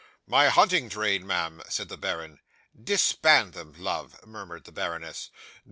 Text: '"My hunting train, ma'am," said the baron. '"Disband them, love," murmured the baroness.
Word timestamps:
'"My 0.25 0.49
hunting 0.49 0.89
train, 0.89 1.27
ma'am," 1.27 1.61
said 1.69 1.87
the 1.87 1.95
baron. 1.95 2.39
'"Disband 2.73 3.53
them, 3.53 3.73
love," 3.77 4.25
murmured 4.25 4.63
the 4.63 4.71
baroness. 4.71 5.29